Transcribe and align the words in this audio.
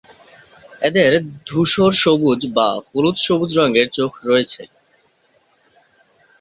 এদের 0.81 1.11
ধূসর-সবুজ 1.47 2.41
বা 2.55 2.67
হলুদ-সবুজ 2.87 3.51
রঙের 3.59 3.87
চোখ 3.89 4.11
রয়েছে। 4.23 4.61